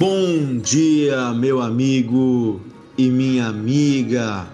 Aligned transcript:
Bom 0.00 0.56
dia, 0.56 1.30
meu 1.34 1.60
amigo 1.60 2.58
e 2.96 3.10
minha 3.10 3.48
amiga. 3.48 4.48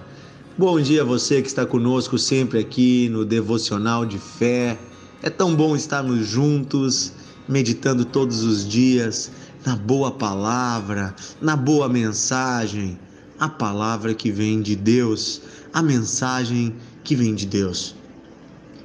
Bom 0.59 0.81
dia 0.81 1.05
você 1.05 1.41
que 1.41 1.47
está 1.47 1.65
conosco 1.65 2.19
sempre 2.19 2.59
aqui 2.59 3.09
no 3.11 3.25
Devocional 3.25 4.05
de 4.05 4.19
Fé. 4.19 4.77
É 5.23 5.31
tão 5.31 5.55
bom 5.55 5.77
estarmos 5.77 6.27
juntos, 6.27 7.13
meditando 7.49 8.05
todos 8.05 8.43
os 8.43 8.69
dias 8.69 9.31
na 9.65 9.77
boa 9.77 10.11
palavra, 10.11 11.15
na 11.41 11.55
boa 11.55 11.89
mensagem, 11.89 12.99
a 13.39 13.49
palavra 13.49 14.15
que 14.15 14.33
vem 14.33 14.61
de 14.61 14.75
Deus, 14.75 15.43
a 15.73 15.81
mensagem 15.81 16.75
que 17.05 17.15
vem 17.15 17.37
de 17.37 17.47
Deus. 17.47 17.95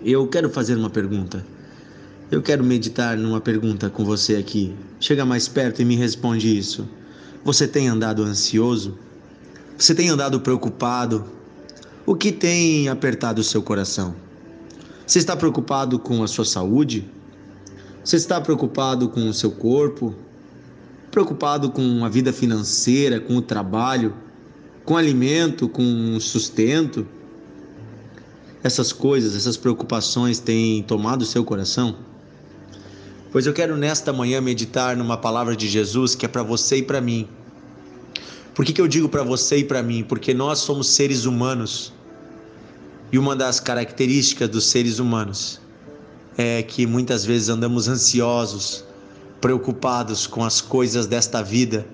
Eu 0.05 0.27
quero 0.27 0.47
fazer 0.47 0.75
uma 0.75 0.91
pergunta. 0.91 1.43
Eu 2.31 2.41
quero 2.41 2.63
meditar 2.63 3.17
numa 3.17 3.41
pergunta 3.41 3.89
com 3.89 4.05
você 4.05 4.37
aqui. 4.37 4.73
Chega 5.01 5.25
mais 5.25 5.49
perto 5.49 5.81
e 5.81 5.85
me 5.85 5.97
responde 5.97 6.57
isso. 6.57 6.87
Você 7.43 7.67
tem 7.67 7.89
andado 7.89 8.23
ansioso? 8.23 8.97
Você 9.77 9.93
tem 9.93 10.07
andado 10.07 10.39
preocupado? 10.39 11.25
O 12.05 12.15
que 12.15 12.31
tem 12.31 12.87
apertado 12.87 13.41
o 13.41 13.43
seu 13.43 13.61
coração? 13.61 14.15
Você 15.05 15.19
está 15.19 15.35
preocupado 15.35 15.99
com 15.99 16.23
a 16.23 16.27
sua 16.27 16.45
saúde? 16.45 17.05
Você 18.01 18.15
está 18.15 18.39
preocupado 18.39 19.09
com 19.09 19.27
o 19.27 19.33
seu 19.33 19.51
corpo? 19.51 20.15
Preocupado 21.11 21.69
com 21.69 22.05
a 22.05 22.07
vida 22.07 22.31
financeira, 22.31 23.19
com 23.19 23.35
o 23.35 23.41
trabalho, 23.41 24.15
com 24.85 24.95
alimento, 24.95 25.67
com 25.67 26.17
sustento? 26.21 27.05
Essas 28.63 28.93
coisas, 28.93 29.35
essas 29.35 29.57
preocupações 29.57 30.39
têm 30.39 30.81
tomado 30.83 31.23
o 31.23 31.25
seu 31.25 31.43
coração? 31.43 32.09
Pois 33.31 33.47
eu 33.47 33.53
quero 33.53 33.77
nesta 33.77 34.11
manhã 34.11 34.41
meditar 34.41 34.97
numa 34.97 35.15
palavra 35.15 35.55
de 35.55 35.69
Jesus 35.69 36.15
que 36.15 36.25
é 36.25 36.27
para 36.27 36.43
você 36.43 36.77
e 36.77 36.83
para 36.83 36.99
mim. 36.99 37.29
Por 38.53 38.65
que, 38.65 38.73
que 38.73 38.81
eu 38.81 38.89
digo 38.89 39.07
para 39.07 39.23
você 39.23 39.59
e 39.59 39.63
para 39.63 39.81
mim? 39.81 40.03
Porque 40.03 40.33
nós 40.33 40.59
somos 40.59 40.87
seres 40.87 41.23
humanos. 41.23 41.93
E 43.09 43.17
uma 43.17 43.33
das 43.33 43.57
características 43.61 44.49
dos 44.49 44.65
seres 44.65 44.99
humanos 44.99 45.61
é 46.37 46.61
que 46.61 46.85
muitas 46.85 47.23
vezes 47.23 47.47
andamos 47.47 47.87
ansiosos, 47.87 48.83
preocupados 49.39 50.27
com 50.27 50.43
as 50.43 50.59
coisas 50.59 51.07
desta 51.07 51.41
vida, 51.41 51.87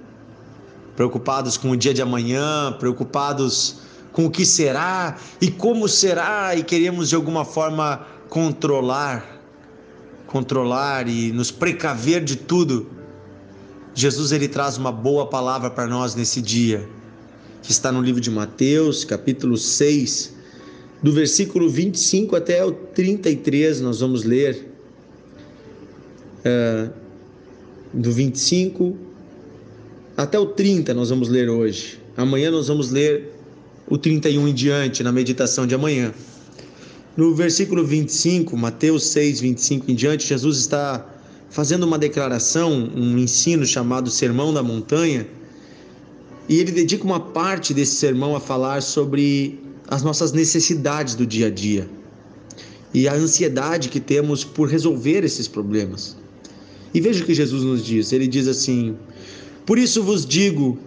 preocupados 0.95 1.55
com 1.55 1.69
o 1.69 1.77
dia 1.77 1.93
de 1.93 2.01
amanhã, 2.01 2.75
preocupados 2.79 3.75
com 4.11 4.25
o 4.25 4.31
que 4.31 4.43
será 4.43 5.17
e 5.39 5.51
como 5.51 5.87
será, 5.87 6.55
e 6.55 6.63
queremos 6.63 7.09
de 7.09 7.15
alguma 7.15 7.45
forma 7.45 8.07
controlar 8.27 9.36
controlar 10.27 11.07
e 11.07 11.31
nos 11.31 11.49
precaver 11.49 12.23
de 12.23 12.35
tudo, 12.35 12.87
Jesus 13.95 14.31
ele 14.31 14.47
traz 14.47 14.77
uma 14.77 14.91
boa 14.91 15.25
palavra 15.25 15.69
para 15.71 15.87
nós 15.87 16.13
nesse 16.13 16.41
dia, 16.41 16.87
que 17.63 17.71
está 17.71 17.91
no 17.91 18.01
livro 18.01 18.21
de 18.21 18.29
Mateus, 18.29 19.03
capítulo 19.03 19.57
6, 19.57 20.35
do 21.01 21.11
versículo 21.11 21.69
25 21.69 22.35
até 22.35 22.63
o 22.63 22.71
33, 22.71 23.81
nós 23.81 23.99
vamos 23.99 24.23
ler. 24.23 24.67
Uh, 26.39 27.07
do 27.93 28.11
25 28.11 28.95
até 30.15 30.37
o 30.39 30.47
30 30.47 30.93
nós 30.93 31.09
vamos 31.09 31.29
ler 31.29 31.49
hoje. 31.49 31.99
Amanhã 32.15 32.49
nós 32.49 32.67
vamos 32.67 32.89
ler 32.89 33.33
o 33.87 33.97
31 33.97 34.47
em 34.47 34.53
diante, 34.53 35.03
na 35.03 35.11
meditação 35.11 35.67
de 35.67 35.75
amanhã. 35.75 36.13
No 37.17 37.33
versículo 37.33 37.83
25, 37.83 38.55
Mateus 38.55 39.07
6, 39.07 39.39
25 39.39 39.91
em 39.91 39.95
diante, 39.95 40.27
Jesus 40.27 40.59
está 40.59 41.03
fazendo 41.49 41.81
uma 41.81 41.97
declaração, 41.97 42.91
um 42.95 43.17
ensino 43.17 43.65
chamado 43.65 44.11
Sermão 44.11 44.53
da 44.53 44.61
Montanha, 44.61 45.27
e 46.47 46.59
ele 46.59 46.71
dedica 46.71 47.03
uma 47.03 47.19
parte 47.19 47.73
desse 47.73 47.95
sermão 47.95 48.35
a 48.35 48.39
falar 48.39 48.83
sobre 48.83 49.59
as 49.87 50.03
nossas 50.03 50.31
necessidades 50.31 51.15
do 51.15 51.25
dia 51.25 51.47
a 51.47 51.49
dia 51.49 51.89
e 52.93 53.07
a 53.07 53.15
ansiedade 53.15 53.89
que 53.89 53.99
temos 53.99 54.43
por 54.43 54.69
resolver 54.69 55.23
esses 55.23 55.47
problemas. 55.47 56.15
E 56.93 57.01
veja 57.01 57.23
o 57.23 57.25
que 57.25 57.33
Jesus 57.33 57.63
nos 57.63 57.83
diz: 57.83 58.13
ele 58.13 58.27
diz 58.27 58.47
assim: 58.47 58.95
Por 59.65 59.79
isso 59.79 60.03
vos 60.03 60.23
digo, 60.23 60.77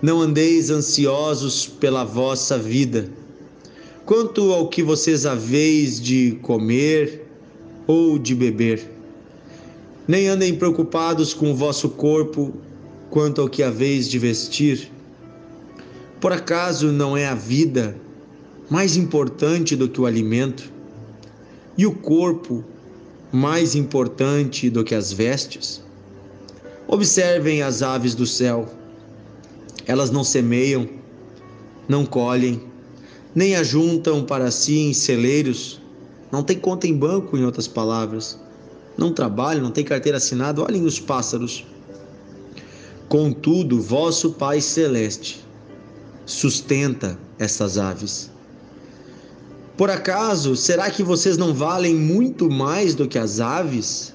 não 0.00 0.22
andeis 0.22 0.70
ansiosos 0.70 1.66
pela 1.66 2.02
vossa 2.02 2.56
vida 2.56 3.10
quanto 4.10 4.52
ao 4.52 4.66
que 4.66 4.82
vocês 4.82 5.24
haveis 5.24 6.00
de 6.00 6.32
comer 6.42 7.28
ou 7.86 8.18
de 8.18 8.34
beber. 8.34 8.90
Nem 10.08 10.26
andem 10.26 10.52
preocupados 10.52 11.32
com 11.32 11.52
o 11.52 11.54
vosso 11.54 11.90
corpo 11.90 12.52
quanto 13.08 13.40
ao 13.40 13.48
que 13.48 13.62
haveis 13.62 14.08
de 14.08 14.18
vestir. 14.18 14.90
Por 16.20 16.32
acaso 16.32 16.90
não 16.90 17.16
é 17.16 17.28
a 17.28 17.36
vida 17.36 17.96
mais 18.68 18.96
importante 18.96 19.76
do 19.76 19.88
que 19.88 20.00
o 20.00 20.06
alimento, 20.06 20.72
e 21.78 21.86
o 21.86 21.92
corpo 21.92 22.64
mais 23.30 23.76
importante 23.76 24.68
do 24.68 24.82
que 24.82 24.96
as 24.96 25.12
vestes? 25.12 25.80
Observem 26.88 27.62
as 27.62 27.80
aves 27.80 28.16
do 28.16 28.26
céu. 28.26 28.68
Elas 29.86 30.10
não 30.10 30.24
semeiam, 30.24 30.88
não 31.88 32.04
colhem, 32.04 32.69
nem 33.34 33.54
ajuntam 33.56 34.24
para 34.24 34.50
si 34.50 34.78
em 34.78 34.92
celeiros, 34.92 35.80
não 36.30 36.42
tem 36.42 36.58
conta 36.58 36.86
em 36.86 36.96
banco, 36.96 37.36
em 37.36 37.44
outras 37.44 37.68
palavras, 37.68 38.38
não 38.96 39.12
trabalham, 39.12 39.62
não 39.62 39.70
tem 39.70 39.84
carteira 39.84 40.18
assinada, 40.18 40.62
olhem 40.62 40.84
os 40.84 41.00
pássaros. 41.00 41.64
Contudo, 43.08 43.80
vosso 43.80 44.32
Pai 44.32 44.60
Celeste 44.60 45.44
sustenta 46.24 47.18
essas 47.38 47.78
aves. 47.78 48.30
Por 49.76 49.90
acaso, 49.90 50.54
será 50.54 50.90
que 50.90 51.02
vocês 51.02 51.36
não 51.36 51.54
valem 51.54 51.94
muito 51.94 52.50
mais 52.50 52.94
do 52.94 53.08
que 53.08 53.18
as 53.18 53.40
aves? 53.40 54.14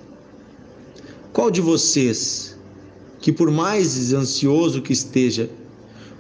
Qual 1.33 1.49
de 1.49 1.59
vocês, 1.59 2.55
que 3.19 3.31
por 3.31 3.51
mais 3.51 4.13
ansioso 4.13 4.81
que 4.81 4.93
esteja, 4.93 5.49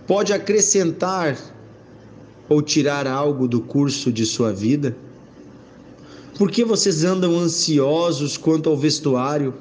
pode 0.07 0.33
acrescentar 0.33 1.37
ou 2.47 2.61
tirar 2.61 3.07
algo 3.07 3.47
do 3.47 3.61
curso 3.61 4.11
de 4.11 4.25
sua 4.25 4.51
vida? 4.51 4.95
Por 6.37 6.51
que 6.51 6.65
vocês 6.65 7.03
andam 7.03 7.37
ansiosos 7.37 8.37
quanto 8.37 8.69
ao 8.69 8.75
vestuário? 8.75 9.53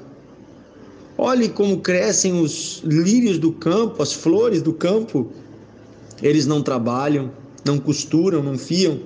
Olhe 1.17 1.47
como 1.47 1.79
crescem 1.79 2.41
os 2.41 2.81
lírios 2.83 3.37
do 3.37 3.51
campo, 3.51 4.03
as 4.03 4.11
flores 4.11 4.61
do 4.61 4.73
campo. 4.73 5.31
Eles 6.21 6.45
não 6.45 6.61
trabalham, 6.61 7.31
não 7.63 7.79
costuram, 7.79 8.43
não 8.43 8.57
fiam. 8.57 8.99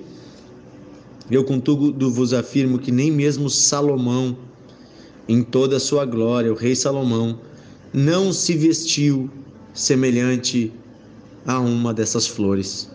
Eu, 1.30 1.44
contudo, 1.44 2.10
vos 2.10 2.32
afirmo 2.34 2.78
que 2.78 2.90
nem 2.90 3.12
mesmo 3.12 3.48
Salomão, 3.48 4.36
em 5.28 5.44
toda 5.44 5.76
a 5.76 5.80
sua 5.80 6.04
glória, 6.04 6.52
o 6.52 6.56
rei 6.56 6.74
Salomão, 6.74 7.38
não 7.92 8.32
se 8.32 8.56
vestiu 8.56 9.30
semelhante 9.72 10.72
a 11.46 11.60
uma 11.60 11.94
dessas 11.94 12.26
flores. 12.26 12.90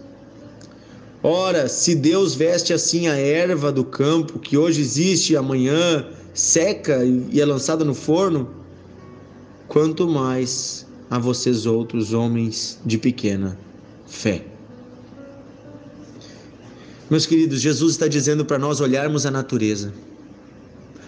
Ora, 1.27 1.67
se 1.67 1.95
Deus 1.95 2.35
veste 2.35 2.71
assim 2.71 3.07
a 3.07 3.15
erva 3.15 3.71
do 3.71 3.83
campo, 3.83 4.37
que 4.37 4.55
hoje 4.55 4.79
existe 4.79 5.35
amanhã 5.35 6.05
seca 6.35 7.03
e 7.03 7.41
é 7.41 7.43
lançada 7.43 7.83
no 7.83 7.95
forno, 7.95 8.47
quanto 9.67 10.07
mais 10.07 10.85
a 11.09 11.17
vocês 11.17 11.65
outros 11.65 12.13
homens 12.13 12.79
de 12.85 12.99
pequena 12.99 13.57
fé. 14.05 14.45
Meus 17.09 17.25
queridos, 17.25 17.59
Jesus 17.59 17.93
está 17.93 18.07
dizendo 18.07 18.45
para 18.45 18.59
nós 18.59 18.79
olharmos 18.79 19.25
a 19.25 19.31
natureza. 19.31 19.91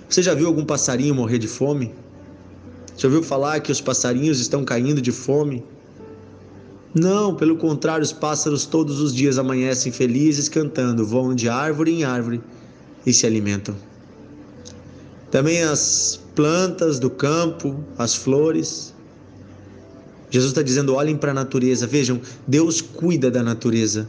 Você 0.09 0.23
já 0.23 0.33
viu 0.33 0.47
algum 0.47 0.65
passarinho 0.65 1.13
morrer 1.13 1.37
de 1.37 1.47
fome? 1.47 1.93
Já 2.97 3.07
ouviu 3.07 3.21
falar 3.21 3.59
que 3.59 3.71
os 3.71 3.81
passarinhos 3.81 4.39
estão 4.39 4.65
caindo 4.65 4.99
de 4.99 5.11
fome? 5.11 5.63
Não, 6.99 7.35
pelo 7.35 7.57
contrário, 7.57 8.03
os 8.03 8.11
pássaros 8.11 8.65
todos 8.65 8.99
os 8.99 9.13
dias 9.13 9.37
amanhecem 9.37 9.91
felizes 9.91 10.49
cantando, 10.49 11.05
voam 11.05 11.35
de 11.35 11.47
árvore 11.47 11.91
em 11.91 12.03
árvore 12.03 12.41
e 13.05 13.13
se 13.13 13.27
alimentam. 13.27 13.75
Também 15.29 15.61
as 15.61 16.19
plantas 16.33 16.97
do 16.97 17.11
campo, 17.11 17.83
as 17.99 18.15
flores. 18.15 18.95
Jesus 20.31 20.51
está 20.51 20.63
dizendo: 20.63 20.95
olhem 20.95 21.15
para 21.15 21.29
a 21.29 21.35
natureza, 21.35 21.85
vejam, 21.85 22.19
Deus 22.47 22.81
cuida 22.81 23.29
da 23.29 23.43
natureza 23.43 24.07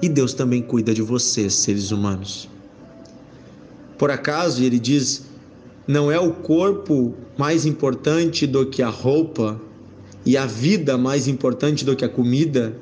e 0.00 0.08
Deus 0.08 0.32
também 0.32 0.62
cuida 0.62 0.94
de 0.94 1.02
vocês, 1.02 1.54
seres 1.54 1.90
humanos. 1.90 2.48
Por 3.98 4.12
acaso, 4.12 4.62
ele 4.62 4.78
diz: 4.78 5.24
não 5.88 6.12
é 6.12 6.20
o 6.20 6.32
corpo 6.32 7.14
mais 7.36 7.66
importante 7.66 8.46
do 8.46 8.64
que 8.64 8.80
a 8.80 8.88
roupa 8.88 9.60
e 10.24 10.36
a 10.36 10.46
vida 10.46 10.98
mais 10.98 11.28
importante 11.28 11.84
do 11.84 11.96
que 11.96 12.04
a 12.04 12.08
comida? 12.08 12.76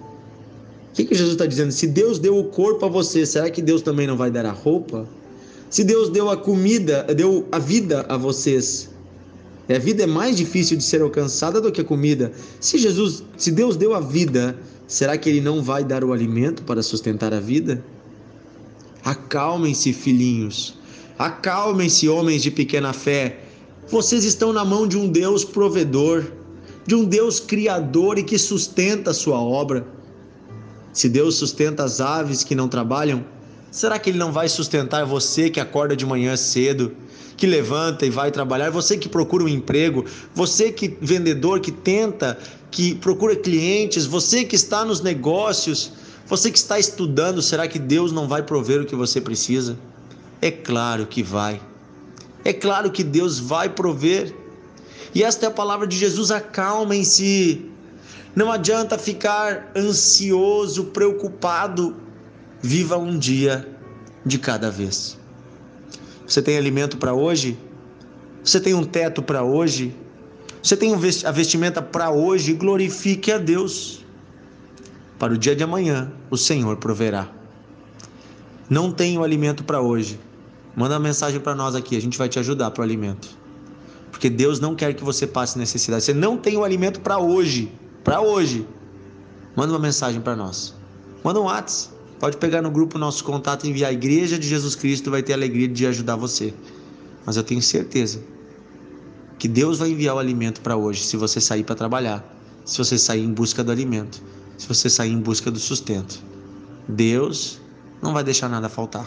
O 0.91 0.95
que, 0.95 1.05
que 1.05 1.15
Jesus 1.15 1.33
está 1.33 1.47
dizendo? 1.47 1.73
Se 1.73 1.87
Deus 1.87 2.19
deu 2.19 2.39
o 2.39 2.45
corpo 2.45 2.87
a 2.87 2.89
você, 2.89 3.27
será 3.27 3.51
que 3.51 3.61
Deus 3.61 3.83
também 3.83 4.07
não 4.07 4.17
vai 4.17 4.31
dar 4.31 4.47
a 4.47 4.53
roupa? 4.53 5.07
Se 5.69 5.85
Deus 5.85 6.09
deu 6.09 6.31
a 6.31 6.37
comida, 6.37 7.03
deu 7.05 7.47
a 7.53 7.59
vida 7.59 8.07
a 8.09 8.17
vocês, 8.17 8.89
A 9.69 9.79
vida 9.79 10.05
é 10.05 10.07
mais 10.07 10.37
difícil 10.37 10.77
de 10.77 10.85
ser 10.85 11.03
alcançada 11.03 11.61
do 11.61 11.73
que 11.73 11.81
a 11.81 11.85
comida. 11.85 12.31
Se 12.61 12.79
Jesus, 12.79 13.25
se 13.37 13.51
Deus 13.51 13.77
deu 13.77 13.95
a 13.95 14.01
vida, 14.01 14.57
será 14.87 15.19
que 15.19 15.29
ele 15.29 15.41
não 15.41 15.61
vai 15.61 15.83
dar 15.83 16.05
o 16.05 16.13
alimento 16.13 16.63
para 16.63 16.83
sustentar 16.83 17.35
a 17.35 17.41
vida? 17.41 17.85
Acalmem-se, 19.05 19.93
filhinhos. 19.93 20.79
Acalmem-se, 21.19 22.09
homens 22.09 22.43
de 22.43 22.51
pequena 22.51 22.93
fé. 22.93 23.41
Vocês 23.89 24.25
estão 24.25 24.53
na 24.53 24.65
mão 24.65 24.87
de 24.87 24.97
um 24.97 25.09
Deus 25.09 25.45
provedor, 25.45 26.25
de 26.87 26.95
um 26.95 27.05
Deus 27.05 27.41
criador 27.41 28.19
e 28.19 28.23
que 28.23 28.39
sustenta 28.39 29.11
a 29.11 29.15
sua 29.15 29.41
obra. 29.41 29.87
Se 30.93 31.09
Deus 31.09 31.35
sustenta 31.35 31.85
as 31.85 32.01
aves 32.01 32.45
que 32.45 32.55
não 32.55 32.69
trabalham, 32.69 33.25
será 33.71 33.99
que 33.99 34.11
Ele 34.11 34.19
não 34.19 34.33
vai 34.33 34.49
sustentar 34.49 35.05
você 35.05 35.51
que 35.51 35.61
acorda 35.61 35.97
de 35.97 36.07
manhã 36.07 36.37
cedo, 36.37 36.95
que 37.37 37.47
levanta 37.47 38.07
e 38.07 38.11
vai 38.11 38.31
trabalhar, 38.31 38.71
você 38.71 38.97
que 38.97 39.09
procura 39.09 39.45
um 39.45 39.49
emprego, 39.49 40.05
você 40.35 40.73
que 40.73 40.97
vendedor 41.01 41.61
que 41.61 41.71
tenta, 41.71 42.39
que 42.71 42.95
procura 42.95 43.37
clientes, 43.37 44.07
você 44.07 44.45
que 44.45 44.57
está 44.57 44.85
nos 44.85 45.03
negócios, 45.03 45.93
você 46.27 46.51
que 46.51 46.59
está 46.59 46.79
estudando, 46.79 47.43
será 47.43 47.69
que 47.69 47.79
Deus 47.79 48.11
não 48.11 48.27
vai 48.27 48.43
prover 48.43 48.81
o 48.81 48.87
que 48.87 48.97
você 48.97 49.21
precisa? 49.21 49.77
É 50.41 50.51
claro 50.51 51.07
que 51.07 51.23
vai. 51.23 51.61
É 52.45 52.53
claro 52.53 52.91
que 52.91 53.05
Deus 53.05 53.39
vai 53.39 53.69
prover. 53.69 54.35
E 55.17 55.23
esta 55.23 55.47
é 55.47 55.49
a 55.49 55.51
palavra 55.51 55.87
de 55.87 55.97
Jesus: 55.97 56.31
acalmem-se. 56.31 57.65
Não 58.35 58.53
adianta 58.53 58.99
ficar 58.99 59.73
ansioso, 59.75 60.85
preocupado. 60.97 61.97
Viva 62.61 62.99
um 62.99 63.19
dia 63.19 63.67
de 64.27 64.39
cada 64.39 64.71
vez. 64.71 65.19
Você 66.27 66.43
tem 66.43 66.59
alimento 66.59 66.99
para 66.99 67.15
hoje? 67.15 67.59
Você 68.45 68.61
tem 68.61 68.75
um 68.75 68.85
teto 68.85 69.23
para 69.23 69.43
hoje? 69.43 69.97
Você 70.63 70.77
tem 70.77 70.93
a 70.93 71.31
vestimenta 71.31 71.81
para 71.81 72.11
hoje? 72.11 72.53
Glorifique 72.53 73.33
a 73.33 73.39
Deus. 73.39 74.05
Para 75.19 75.33
o 75.33 75.39
dia 75.39 75.57
de 75.57 75.65
amanhã, 75.65 76.13
o 76.29 76.37
Senhor 76.37 76.77
proverá. 76.77 77.27
Não 78.69 78.93
tenho 78.93 79.25
alimento 79.25 79.65
para 79.65 79.81
hoje. 79.81 80.21
Manda 80.77 80.93
uma 80.93 81.01
mensagem 81.01 81.41
para 81.41 81.55
nós 81.55 81.75
aqui, 81.75 81.97
a 81.97 82.03
gente 82.03 82.19
vai 82.19 82.29
te 82.29 82.39
ajudar 82.39 82.71
para 82.71 82.83
o 82.83 82.85
alimento. 82.85 83.46
Porque 84.17 84.31
Deus 84.31 84.59
não 84.59 84.75
quer 84.75 84.95
que 84.95 85.05
você 85.05 85.27
passe 85.27 85.59
necessidade. 85.59 86.03
Você 86.03 86.15
não 86.15 86.39
tem 86.39 86.57
o 86.57 86.65
alimento 86.65 87.03
para 87.03 87.19
hoje, 87.19 87.71
para 88.03 88.19
hoje. 88.19 88.67
Manda 89.55 89.75
uma 89.75 89.79
mensagem 89.79 90.23
para 90.23 90.35
nós. 90.35 90.75
Manda 91.23 91.39
um 91.39 91.45
WhatsApp. 91.45 91.95
Pode 92.19 92.39
pegar 92.39 92.63
no 92.63 92.71
grupo 92.71 92.97
nosso 92.97 93.23
contato 93.23 93.67
e 93.67 93.69
enviar 93.69 93.91
a 93.91 93.93
Igreja 93.93 94.39
de 94.39 94.49
Jesus 94.49 94.75
Cristo, 94.75 95.11
vai 95.11 95.23
ter 95.23 95.35
alegria 95.35 95.69
de 95.69 95.87
ajudar 95.87 96.17
você. 96.17 96.55
Mas 97.27 97.37
eu 97.37 97.43
tenho 97.43 97.61
certeza 97.61 98.23
que 99.39 99.47
Deus 99.47 99.81
vai 99.81 99.91
enviar 99.91 100.17
o 100.17 100.19
alimento 100.19 100.63
para 100.63 100.79
hoje, 100.79 101.05
se 101.05 101.15
você 101.19 101.39
sair 101.39 101.63
para 101.63 101.75
trabalhar, 101.75 102.25
se 102.65 102.79
você 102.79 102.99
sair 102.99 103.23
em 103.23 103.35
busca 103.35 103.63
do 103.63 103.71
alimento, 103.71 104.23
se 104.57 104.67
você 104.67 104.89
sair 104.89 105.13
em 105.13 105.21
busca 105.21 105.51
do 105.51 105.59
sustento. 105.59 106.25
Deus 106.89 107.61
não 108.01 108.15
vai 108.15 108.25
deixar 108.25 108.49
nada 108.49 108.71
faltar. 108.71 109.07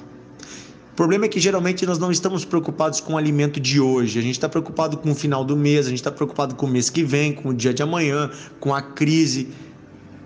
O 1.00 1.02
problema 1.02 1.28
é 1.28 1.30
que 1.30 1.40
geralmente 1.40 1.86
nós 1.86 1.98
não 1.98 2.12
estamos 2.12 2.44
preocupados 2.44 3.00
com 3.00 3.14
o 3.14 3.18
alimento 3.18 3.58
de 3.58 3.80
hoje, 3.80 4.20
a 4.20 4.22
gente 4.22 4.34
está 4.34 4.50
preocupado 4.50 4.98
com 4.98 5.12
o 5.12 5.16
final 5.16 5.46
do 5.46 5.56
mês, 5.56 5.86
a 5.86 5.90
gente 5.90 6.00
está 6.00 6.12
preocupado 6.12 6.56
com 6.56 6.66
o 6.66 6.70
mês 6.70 6.90
que 6.90 7.06
vem, 7.06 7.32
com 7.32 7.48
o 7.48 7.54
dia 7.54 7.74
de 7.74 7.82
amanhã, 7.82 8.30
com 8.60 8.76
a 8.76 8.82
crise, 8.82 9.48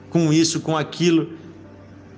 com 0.10 0.34
isso, 0.34 0.62
com 0.62 0.75
aquilo. 0.75 1.30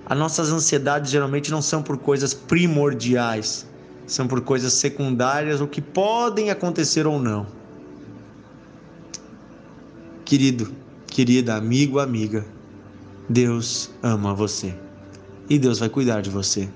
As 0.06 0.18
nossas 0.18 0.54
ansiedades 0.54 1.12
geralmente 1.12 1.52
não 1.52 1.62
são 1.62 1.84
por 1.84 1.98
coisas 1.98 2.34
primordiais, 2.34 3.68
são 4.07 4.25
por 4.25 4.40
coisas 4.40 4.72
secundárias 4.72 5.60
ou 5.60 5.68
que 5.68 5.81
podem 5.81 6.50
acontecer 6.50 7.06
ou 7.06 7.19
não. 7.19 7.48
Querido, 10.24 10.72
querida, 11.07 11.57
amigo, 11.57 12.00
amiga, 12.00 12.46
Deus 13.28 13.92
ama 14.02 14.34
você 14.34 14.84
e 15.50 15.59
Deus 15.59 15.80
vai 15.80 15.89
cuidar 15.89 16.21
de 16.21 16.30
você. 16.30 16.68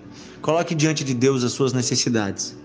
Coloque 0.42 0.75
diante 0.75 1.04
de 1.04 1.13
Deus 1.13 1.44
as 1.44 1.51
suas 1.51 1.74
necessidades. 1.74 2.56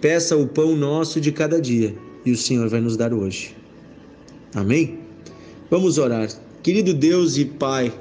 Peça 0.00 0.36
o 0.36 0.46
pão 0.46 0.74
nosso 0.76 1.20
de 1.20 1.30
cada 1.30 1.60
dia 1.60 1.96
e 2.24 2.32
o 2.32 2.36
Senhor 2.36 2.68
vai 2.68 2.80
nos 2.80 2.96
dar 2.96 3.12
hoje. 3.12 3.54
Amém? 4.54 4.98
Vamos 5.70 5.98
orar. 5.98 6.28
Querido 6.62 6.92
Deus 6.92 7.36
e 7.36 7.44
Pai, 7.44 7.92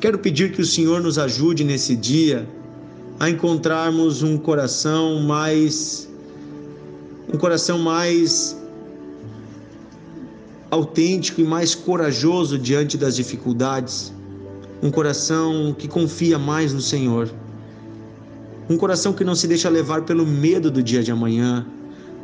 quero 0.00 0.18
pedir 0.18 0.52
que 0.52 0.60
o 0.60 0.66
Senhor 0.66 1.00
nos 1.00 1.18
ajude 1.18 1.64
nesse 1.64 1.96
dia 1.96 2.48
a 3.18 3.30
encontrarmos 3.30 4.22
um 4.22 4.36
coração 4.36 5.20
mais 5.22 6.08
um 7.32 7.36
coração 7.38 7.78
mais 7.78 8.56
autêntico 10.70 11.40
e 11.40 11.44
mais 11.44 11.74
corajoso 11.74 12.58
diante 12.58 12.96
das 12.96 13.16
dificuldades 13.16 14.12
um 14.82 14.90
coração 14.90 15.74
que 15.76 15.88
confia 15.88 16.38
mais 16.38 16.72
no 16.72 16.80
Senhor, 16.80 17.30
um 18.68 18.76
coração 18.76 19.12
que 19.12 19.24
não 19.24 19.34
se 19.34 19.46
deixa 19.46 19.68
levar 19.68 20.02
pelo 20.02 20.26
medo 20.26 20.70
do 20.70 20.82
dia 20.82 21.02
de 21.02 21.10
amanhã, 21.10 21.66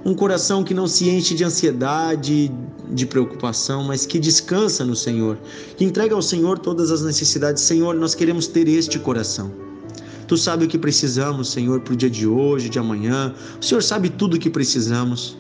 um 0.05 0.15
coração 0.15 0.65
que 0.65 0.75
não 0.75 0.87
se 0.87 1.09
enche 1.09 1.35
de 1.35 1.45
ansiedade, 1.45 2.51
de 2.91 3.07
preocupação, 3.07 3.85
mas 3.85 4.05
que 4.05 4.19
descansa 4.19 4.85
no 4.85 4.97
Senhor, 4.97 5.39
que 5.77 5.85
entrega 5.85 6.15
ao 6.15 6.23
Senhor 6.23 6.59
todas 6.59 6.91
as 6.91 7.03
necessidades. 7.03 7.63
Senhor, 7.63 7.95
nós 7.95 8.15
queremos 8.15 8.47
ter 8.49 8.67
este 8.69 8.99
coração. 8.99 9.53
Tu 10.27 10.37
sabe 10.37 10.65
o 10.65 10.69
que 10.69 10.79
precisamos, 10.79 11.51
Senhor, 11.51 11.81
para 11.81 11.95
o 11.95 11.97
dia 11.97 12.11
de 12.11 12.27
hoje, 12.27 12.69
de 12.69 12.79
amanhã. 12.79 13.35
O 13.61 13.65
Senhor 13.65 13.83
sabe 13.83 14.09
tudo 14.09 14.35
o 14.35 14.39
que 14.39 14.51
precisamos. 14.51 15.37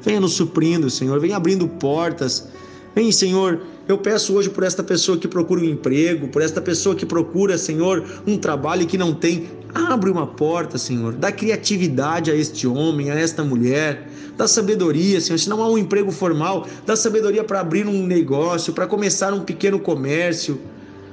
Venha 0.00 0.20
nos 0.20 0.32
suprindo, 0.32 0.88
Senhor, 0.88 1.20
venha 1.20 1.36
abrindo 1.36 1.66
portas 1.68 2.48
Vem, 2.96 3.12
Senhor, 3.12 3.60
eu 3.86 3.98
peço 3.98 4.32
hoje 4.34 4.48
por 4.48 4.64
esta 4.64 4.82
pessoa 4.82 5.18
que 5.18 5.28
procura 5.28 5.60
um 5.60 5.64
emprego, 5.64 6.28
por 6.28 6.40
esta 6.40 6.62
pessoa 6.62 6.96
que 6.96 7.04
procura, 7.04 7.58
Senhor, 7.58 8.02
um 8.26 8.38
trabalho 8.38 8.86
que 8.86 8.96
não 8.96 9.12
tem. 9.12 9.50
Abre 9.74 10.08
uma 10.08 10.26
porta, 10.26 10.78
Senhor. 10.78 11.12
Dá 11.12 11.30
criatividade 11.30 12.30
a 12.30 12.34
este 12.34 12.66
homem, 12.66 13.10
a 13.10 13.14
esta 13.14 13.44
mulher. 13.44 14.08
Dá 14.34 14.48
sabedoria, 14.48 15.20
Senhor. 15.20 15.36
Se 15.36 15.46
não 15.46 15.62
há 15.62 15.68
um 15.68 15.76
emprego 15.76 16.10
formal, 16.10 16.66
dá 16.86 16.96
sabedoria 16.96 17.44
para 17.44 17.60
abrir 17.60 17.86
um 17.86 18.06
negócio, 18.06 18.72
para 18.72 18.86
começar 18.86 19.34
um 19.34 19.40
pequeno 19.40 19.78
comércio, 19.78 20.58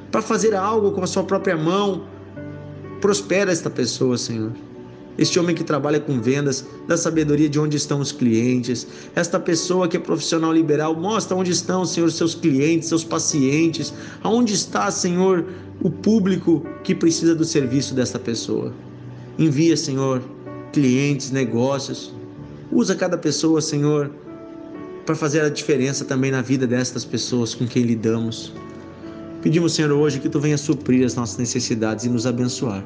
para 0.10 0.22
fazer 0.22 0.56
algo 0.56 0.94
com 0.94 1.04
a 1.04 1.08
sua 1.08 1.26
própria 1.26 1.58
mão. 1.58 2.08
Prospera 3.02 3.52
esta 3.52 3.70
pessoa, 3.70 4.18
Senhor. 4.18 4.54
Este 5.18 5.40
homem 5.40 5.56
que 5.56 5.64
trabalha 5.64 6.00
com 6.00 6.20
vendas, 6.20 6.66
dá 6.88 6.98
sabedoria 6.98 7.48
de 7.48 7.60
onde 7.60 7.78
estão 7.78 8.00
os 8.00 8.12
clientes. 8.12 8.88
Esta 9.16 9.40
pessoa 9.40 9.88
que 9.88 9.98
é 9.98 10.00
profissional 10.00 10.52
liberal, 10.52 10.96
mostra 10.96 11.38
onde 11.38 11.52
estão, 11.52 11.86
Senhor, 11.86 12.12
seus 12.12 12.34
clientes, 12.34 12.90
seus 12.90 13.04
pacientes. 13.04 13.94
Aonde 14.24 14.54
está, 14.54 14.90
Senhor, 14.90 15.46
o 15.82 15.90
público 15.90 16.66
que 16.84 16.96
precisa 16.96 17.36
do 17.36 17.46
serviço 17.46 17.94
desta 17.94 18.18
pessoa. 18.18 18.74
Envia, 19.38 19.78
Senhor, 19.78 20.22
clientes, 20.72 21.30
negócios. 21.30 22.14
Usa 22.72 22.96
cada 22.96 23.18
pessoa, 23.18 23.62
Senhor, 23.62 24.10
para 25.06 25.16
fazer 25.16 25.42
a 25.42 25.50
diferença 25.50 26.04
também 26.06 26.32
na 26.32 26.42
vida 26.42 26.66
destas 26.66 27.06
pessoas 27.06 27.54
com 27.54 27.68
quem 27.68 27.84
lidamos. 27.84 28.52
Pedimos, 29.44 29.74
Senhor, 29.74 29.92
hoje 29.92 30.20
que 30.20 30.30
tu 30.30 30.40
venha 30.40 30.58
suprir 30.58 31.06
as 31.06 31.16
nossas 31.16 31.38
necessidades 31.38 32.06
e 32.06 32.10
nos 32.10 32.26
abençoar. 32.26 32.84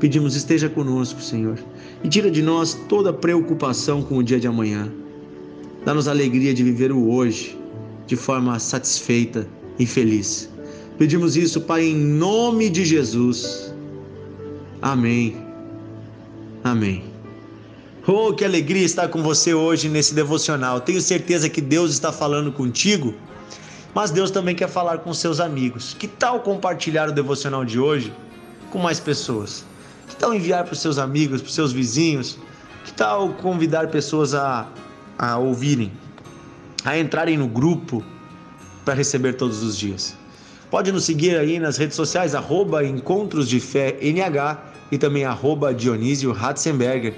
Pedimos, 0.00 0.34
esteja 0.34 0.68
conosco, 0.68 1.20
Senhor, 1.20 1.58
e 2.02 2.08
tira 2.08 2.30
de 2.30 2.42
nós 2.42 2.74
toda 2.88 3.12
preocupação 3.12 4.02
com 4.02 4.18
o 4.18 4.22
dia 4.22 4.40
de 4.40 4.46
amanhã. 4.46 4.90
Dá-nos 5.84 6.08
a 6.08 6.10
alegria 6.10 6.52
de 6.52 6.62
viver 6.62 6.92
o 6.92 7.10
hoje 7.10 7.58
de 8.06 8.16
forma 8.16 8.58
satisfeita 8.58 9.46
e 9.78 9.86
feliz. 9.86 10.50
Pedimos 10.98 11.36
isso, 11.36 11.60
Pai, 11.60 11.84
em 11.84 11.96
nome 11.96 12.68
de 12.68 12.84
Jesus. 12.84 13.74
Amém. 14.80 15.36
Amém. 16.62 17.04
Oh, 18.06 18.32
que 18.32 18.44
alegria 18.44 18.84
estar 18.84 19.08
com 19.08 19.22
você 19.22 19.54
hoje 19.54 19.88
nesse 19.88 20.14
devocional. 20.14 20.80
Tenho 20.80 21.00
certeza 21.00 21.48
que 21.48 21.60
Deus 21.60 21.90
está 21.90 22.12
falando 22.12 22.52
contigo, 22.52 23.14
mas 23.94 24.10
Deus 24.10 24.30
também 24.30 24.54
quer 24.54 24.68
falar 24.68 24.98
com 24.98 25.14
seus 25.14 25.40
amigos. 25.40 25.96
Que 25.98 26.06
tal 26.06 26.40
compartilhar 26.40 27.08
o 27.08 27.12
devocional 27.12 27.64
de 27.64 27.78
hoje 27.78 28.12
com 28.70 28.78
mais 28.78 29.00
pessoas? 29.00 29.64
Que 30.08 30.16
tal 30.16 30.34
enviar 30.34 30.64
para 30.64 30.72
os 30.72 30.80
seus 30.80 30.98
amigos, 30.98 31.40
para 31.40 31.48
os 31.48 31.54
seus 31.54 31.72
vizinhos? 31.72 32.38
Que 32.84 32.92
tal 32.92 33.30
convidar 33.34 33.88
pessoas 33.88 34.34
a, 34.34 34.68
a 35.18 35.38
ouvirem, 35.38 35.92
a 36.84 36.98
entrarem 36.98 37.36
no 37.36 37.48
grupo 37.48 38.04
para 38.84 38.94
receber 38.94 39.34
todos 39.34 39.62
os 39.62 39.76
dias? 39.76 40.16
Pode 40.70 40.90
nos 40.90 41.04
seguir 41.04 41.36
aí 41.36 41.58
nas 41.58 41.76
redes 41.76 41.96
sociais, 41.96 42.34
arroba 42.34 42.84
Encontros 42.84 43.48
de 43.48 43.60
Fé 43.60 43.96
NH 44.00 44.58
e 44.90 44.98
também 44.98 45.24
arroba 45.24 45.72
Dionísio 45.72 46.32
Ratzenberger 46.32 47.14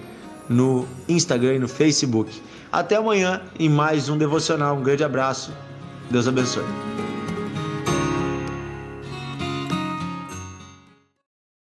no 0.49 0.87
Instagram 1.09 1.55
e 1.55 1.59
no 1.59 1.69
Facebook. 1.69 2.31
Até 2.71 2.97
amanhã 2.97 3.43
em 3.59 3.69
mais 3.69 4.09
um 4.09 4.19
devocional. 4.19 4.77
Um 4.77 4.83
grande 4.83 5.05
abraço. 5.05 5.53
Deus 6.11 6.29
abençoe. 6.29 6.65